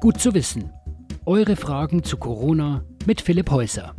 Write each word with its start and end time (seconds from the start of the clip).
Gut 0.00 0.18
zu 0.18 0.32
wissen. 0.32 0.72
Eure 1.26 1.56
Fragen 1.56 2.02
zu 2.02 2.16
Corona 2.16 2.86
mit 3.04 3.20
Philipp 3.20 3.50
Häuser. 3.50 3.94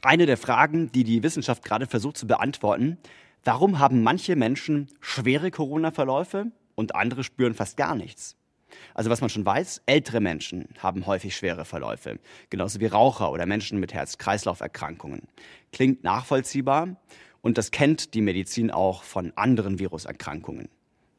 Eine 0.00 0.24
der 0.24 0.38
Fragen, 0.38 0.90
die 0.90 1.04
die 1.04 1.22
Wissenschaft 1.22 1.62
gerade 1.62 1.86
versucht 1.86 2.16
zu 2.16 2.26
beantworten, 2.26 2.96
warum 3.44 3.78
haben 3.78 4.02
manche 4.02 4.34
Menschen 4.34 4.88
schwere 5.00 5.50
Corona-Verläufe 5.50 6.46
und 6.74 6.94
andere 6.94 7.24
spüren 7.24 7.52
fast 7.52 7.76
gar 7.76 7.94
nichts? 7.94 8.36
Also 8.94 9.10
was 9.10 9.20
man 9.20 9.28
schon 9.28 9.44
weiß, 9.44 9.82
ältere 9.84 10.20
Menschen 10.20 10.68
haben 10.78 11.04
häufig 11.04 11.36
schwere 11.36 11.66
Verläufe, 11.66 12.18
genauso 12.48 12.80
wie 12.80 12.86
Raucher 12.86 13.30
oder 13.30 13.44
Menschen 13.44 13.78
mit 13.80 13.92
Herz-Kreislauf-Erkrankungen. 13.92 15.28
Klingt 15.72 16.04
nachvollziehbar 16.04 16.96
und 17.42 17.58
das 17.58 17.70
kennt 17.70 18.14
die 18.14 18.22
Medizin 18.22 18.70
auch 18.70 19.02
von 19.02 19.34
anderen 19.36 19.78
Viruserkrankungen. 19.78 20.70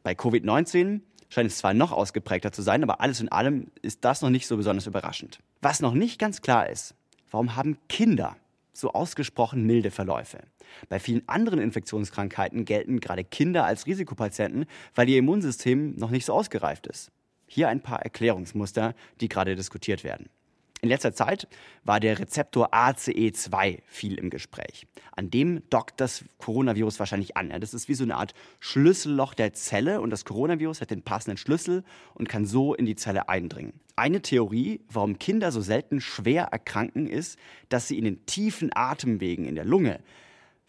Bei 0.02 0.14
Covid-19 0.14 1.02
scheint 1.30 1.49
es 1.49 1.58
zwar 1.58 1.73
noch 1.73 1.91
ausgeprägter 1.91 2.52
zu 2.52 2.62
sein, 2.62 2.84
aber 2.84 3.02
alles 3.02 3.20
in 3.22 3.30
allem 3.30 3.68
ist 3.81 4.05
das 4.05 4.22
noch 4.22 4.30
nicht 4.30 4.48
so 4.48 4.58
besonders 4.58 4.88
überraschend. 4.88 5.40
Was 5.62 5.81
noch 5.81 5.94
nicht 5.94 6.20
ganz 6.20 6.41
klar 6.41 6.70
ist, 6.70 6.95
warum 7.31 7.55
haben 7.55 7.77
Kinder 7.90 8.35
so 8.73 8.94
ausgesprochen 8.94 9.66
milde 9.66 9.91
Verläufe? 9.91 10.40
Bei 10.90 10.99
vielen 10.99 11.27
anderen 11.27 11.59
Infektionskrankheiten 11.59 12.66
gelten 12.66 12.99
gerade 12.99 13.23
Kinder 13.23 13.66
als 13.66 13.85
Risikopatienten, 13.85 14.66
weil 14.95 15.09
ihr 15.09 15.20
Immunsystem 15.20 15.95
noch 15.95 16.12
nicht 16.12 16.26
so 16.26 16.34
ausgereift 16.34 16.88
ist. 16.88 17.12
Hier 17.48 17.70
ein 17.70 17.82
paar 17.82 18.02
Erklärungsmuster, 18.02 18.94
die 19.21 19.30
gerade 19.30 19.55
diskutiert 19.55 20.04
werden. 20.04 20.30
In 20.88 20.91
letzter 20.91 21.14
Zeit 21.14 21.50
war 21.84 22.00
der 22.00 22.18
Rezeptor 22.18 22.73
ACE2 22.73 23.80
viel 23.88 24.14
im 24.18 24.30
Gespräch. 24.30 24.88
An 25.12 25.30
dem 25.30 25.62
dockt 25.70 26.00
das 26.00 26.23
Coronavirus 26.38 26.98
wahrscheinlich 27.00 27.36
an. 27.36 27.50
Das 27.60 27.73
ist 27.73 27.90
wie 27.90 27.94
so 27.94 28.05
eine 28.05 28.16
Art 28.16 28.34
Schlüsselloch 28.62 29.34
der 29.34 29.52
Zelle 29.52 29.99
und 29.99 30.12
das 30.12 30.24
Coronavirus 30.24 30.80
hat 30.80 30.91
den 30.91 31.02
passenden 31.02 31.35
Schlüssel 31.35 31.84
und 32.13 32.30
kann 32.30 32.46
so 32.46 32.74
in 32.74 32.85
die 32.85 32.96
Zelle 32.96 33.27
eindringen. 33.27 33.74
Eine 33.98 34.21
Theorie, 34.21 34.80
warum 34.90 35.20
Kinder 35.20 35.52
so 35.52 35.60
selten 35.60 35.99
schwer 35.99 36.43
erkranken, 36.54 37.05
ist, 37.05 37.38
dass 37.68 37.90
sie 37.90 37.98
in 37.98 38.05
den 38.05 38.26
tiefen 38.26 38.70
Atemwegen 38.74 39.43
in 39.43 39.55
der 39.55 39.65
Lunge 39.65 39.99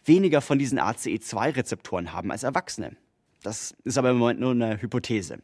weniger 0.03 0.41
von 0.41 0.59
diesen 0.59 0.81
ACE2-Rezeptoren 0.81 2.11
haben 2.11 2.29
als 2.31 2.43
Erwachsene. 2.43 2.97
Das 3.41 3.73
ist 3.85 3.97
aber 3.97 4.09
im 4.09 4.17
Moment 4.17 4.41
nur 4.41 4.51
eine 4.51 4.81
Hypothese. 4.81 5.37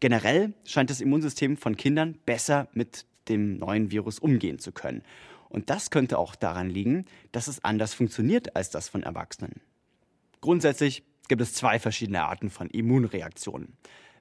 Generell 0.00 0.54
scheint 0.64 0.88
das 0.88 1.02
Immunsystem 1.02 1.58
von 1.58 1.76
Kindern 1.76 2.18
besser 2.24 2.68
mit 2.72 3.04
dem 3.28 3.56
neuen 3.56 3.90
Virus 3.90 4.18
umgehen 4.18 4.58
zu 4.58 4.72
können. 4.72 5.02
Und 5.48 5.70
das 5.70 5.90
könnte 5.90 6.18
auch 6.18 6.34
daran 6.34 6.68
liegen, 6.68 7.06
dass 7.32 7.46
es 7.46 7.64
anders 7.64 7.94
funktioniert 7.94 8.56
als 8.56 8.70
das 8.70 8.88
von 8.88 9.02
Erwachsenen. 9.02 9.60
Grundsätzlich 10.40 11.04
gibt 11.28 11.40
es 11.40 11.54
zwei 11.54 11.78
verschiedene 11.78 12.24
Arten 12.24 12.50
von 12.50 12.68
Immunreaktionen. 12.68 13.76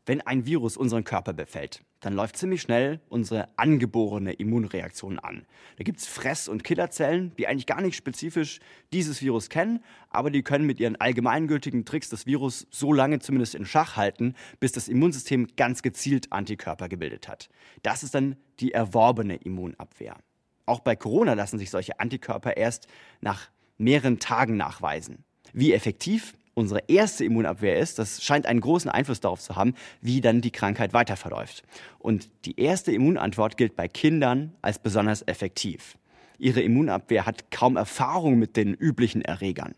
Wenn 0.05 0.19
ein 0.19 0.45
Virus 0.45 0.75
unseren 0.75 1.05
Körper 1.05 1.31
befällt, 1.31 1.81
dann 2.01 2.13
läuft 2.13 2.35
ziemlich 2.35 2.61
schnell 2.61 2.99
unsere 3.07 3.47
angeborene 3.57 4.33
Immunreaktion 4.33 5.17
an. 5.17 5.45
Da 5.77 5.85
gibt 5.85 5.99
es 5.99 6.07
Fress- 6.07 6.49
und 6.49 6.65
Killerzellen, 6.65 7.31
die 7.37 7.47
eigentlich 7.47 7.67
gar 7.67 7.79
nicht 7.79 7.95
spezifisch 7.95 8.59
dieses 8.91 9.21
Virus 9.21 9.49
kennen, 9.49 9.81
aber 10.09 10.29
die 10.29 10.43
können 10.43 10.65
mit 10.65 10.81
ihren 10.81 10.97
allgemeingültigen 10.97 11.85
Tricks 11.85 12.09
das 12.09 12.25
Virus 12.25 12.67
so 12.69 12.91
lange 12.91 13.19
zumindest 13.19 13.55
in 13.55 13.65
Schach 13.65 13.95
halten, 13.95 14.35
bis 14.59 14.73
das 14.73 14.89
Immunsystem 14.89 15.47
ganz 15.55 15.81
gezielt 15.81 16.33
Antikörper 16.33 16.89
gebildet 16.89 17.29
hat. 17.29 17.47
Das 17.81 18.03
ist 18.03 18.13
dann 18.13 18.35
die 18.59 18.73
erworbene 18.73 19.37
Immunabwehr. 19.37 20.17
Auch 20.65 20.81
bei 20.81 20.97
Corona 20.97 21.33
lassen 21.33 21.59
sich 21.59 21.69
solche 21.69 22.01
Antikörper 22.01 22.57
erst 22.57 22.87
nach 23.21 23.49
mehreren 23.77 24.19
Tagen 24.19 24.57
nachweisen. 24.57 25.23
Wie 25.53 25.71
effektiv 25.71 26.33
unsere 26.53 26.81
erste 26.87 27.25
Immunabwehr 27.25 27.77
ist, 27.77 27.99
das 27.99 28.23
scheint 28.23 28.45
einen 28.45 28.61
großen 28.61 28.89
Einfluss 28.89 29.19
darauf 29.19 29.39
zu 29.39 29.55
haben, 29.55 29.73
wie 30.01 30.21
dann 30.21 30.41
die 30.41 30.51
Krankheit 30.51 30.93
weiter 30.93 31.15
verläuft. 31.15 31.63
Und 31.99 32.29
die 32.45 32.59
erste 32.59 32.91
Immunantwort 32.91 33.57
gilt 33.57 33.75
bei 33.75 33.87
Kindern 33.87 34.53
als 34.61 34.79
besonders 34.79 35.27
effektiv. 35.27 35.97
Ihre 36.37 36.61
Immunabwehr 36.61 37.25
hat 37.25 37.51
kaum 37.51 37.77
Erfahrung 37.77 38.37
mit 38.37 38.57
den 38.57 38.73
üblichen 38.73 39.21
Erregern. 39.21 39.75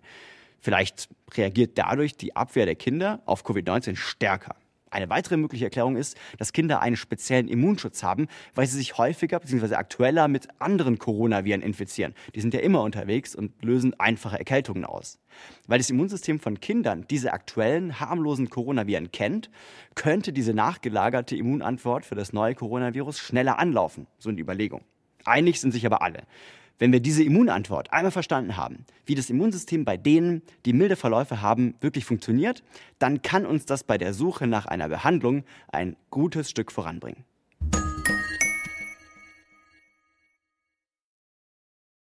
Vielleicht 0.60 1.10
reagiert 1.34 1.78
dadurch 1.78 2.18
die 2.18 2.36
Abwehr 2.36 2.66
der 2.66 2.76
Kinder 2.76 3.22
auf 3.26 3.46
Covid-19 3.46 3.96
stärker. 3.96 4.56
Eine 4.96 5.10
weitere 5.10 5.36
mögliche 5.36 5.66
Erklärung 5.66 5.98
ist, 5.98 6.16
dass 6.38 6.54
Kinder 6.54 6.82
einen 6.82 6.96
speziellen 6.96 7.50
Immunschutz 7.50 8.02
haben, 8.02 8.30
weil 8.54 8.66
sie 8.66 8.78
sich 8.78 8.98
häufiger 8.98 9.42
bzw. 9.42 9.76
aktueller 9.76 10.30
mit 10.30 10.48
anderen 10.60 11.00
Coronaviren 11.00 11.62
infizieren. 11.62 12.14
Die 12.34 12.40
sind 12.40 12.54
ja 12.54 12.62
immer 12.62 12.82
unterwegs 12.82 13.36
und 13.36 13.52
lösen 13.62 13.94
einfache 14.00 14.40
Erkältungen 14.40 14.86
aus. 14.86 15.20
Weil 15.68 15.80
das 15.80 15.90
Immunsystem 15.90 16.40
von 16.40 16.62
Kindern 16.62 17.04
diese 17.10 17.34
aktuellen, 17.34 18.00
harmlosen 18.00 18.50
Coronaviren 18.50 19.12
kennt, 19.12 19.50
könnte 19.96 20.32
diese 20.32 20.54
nachgelagerte 20.54 21.36
Immunantwort 21.36 22.06
für 22.06 22.16
das 22.16 22.32
neue 22.32 22.56
Coronavirus 22.56 23.20
schneller 23.20 23.60
anlaufen. 23.60 24.08
So 24.18 24.30
eine 24.30 24.40
Überlegung. 24.40 24.86
Einig 25.26 25.60
sind 25.60 25.72
sich 25.72 25.86
aber 25.86 26.04
alle. 26.04 26.24
Wenn 26.78 26.92
wir 26.92 27.00
diese 27.00 27.24
Immunantwort 27.24 27.94
einmal 27.94 28.12
verstanden 28.12 28.58
haben, 28.58 28.86
wie 29.06 29.16
das 29.16 29.30
Immunsystem 29.30 29.86
bei 29.86 29.96
denen, 29.98 30.42
die 30.66 30.74
milde 30.74 30.96
Verläufe 30.96 31.42
haben, 31.42 31.76
wirklich 31.80 32.06
funktioniert, 32.06 32.64
dann 33.00 33.22
kann 33.22 33.46
uns 33.46 33.66
das 33.66 33.84
bei 33.84 33.98
der 33.98 34.14
Suche 34.14 34.48
nach 34.48 34.66
einer 34.66 34.90
Behandlung 34.90 35.44
ein 35.72 35.96
gutes 36.10 36.50
Stück 36.50 36.72
voranbringen. 36.72 37.24